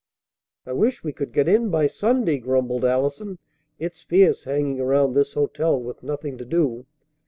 [0.65, 3.37] "I wish we could get in by Sunday," grumbled Allison.
[3.77, 6.87] "It's fierce hanging around this hotel with nothing to do."